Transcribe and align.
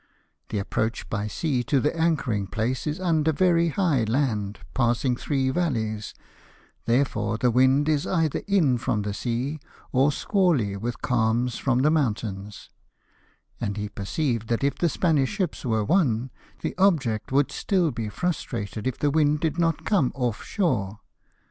The 0.49 0.57
approach 0.57 1.07
by 1.11 1.27
sea 1.27 1.61
to 1.65 1.79
the 1.79 1.95
anchoring 1.95 2.47
place 2.47 2.87
is 2.87 2.99
under 2.99 3.31
very 3.31 3.67
high 3.69 4.03
land, 4.03 4.57
passing 4.73 5.15
three 5.15 5.51
valleys; 5.51 6.15
therefore 6.87 7.37
the 7.37 7.51
wind 7.51 7.87
is 7.87 8.07
either 8.07 8.41
in 8.47 8.79
from 8.79 9.03
the 9.03 9.13
sea, 9.13 9.59
or 9.91 10.11
squally 10.11 10.75
with 10.75 11.03
calms 11.03 11.59
from 11.59 11.83
the 11.83 11.91
mountains;" 11.91 12.71
and 13.61 13.77
he 13.77 13.89
perceived 13.89 14.47
that 14.47 14.63
if 14.63 14.73
the 14.73 14.89
Spanish 14.89 15.29
ships 15.29 15.63
were 15.65 15.85
won, 15.85 16.31
the 16.61 16.73
object 16.79 17.31
would 17.31 17.51
still 17.51 17.91
be 17.91 18.09
frustrated 18.09 18.87
if 18.87 18.97
the 18.97 19.11
wind 19.11 19.39
did 19.39 19.59
not 19.59 19.85
come 19.85 20.11
off 20.15 20.41
shore. 20.41 21.01